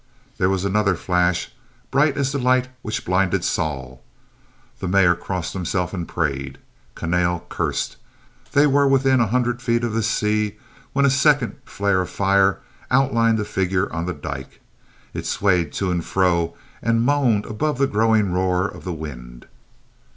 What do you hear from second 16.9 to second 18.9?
moaned above the growing roar of